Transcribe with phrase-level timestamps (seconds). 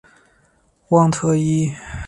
[0.87, 1.71] 旺特伊。